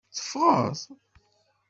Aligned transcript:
Teffɣeḍ. 0.15 0.79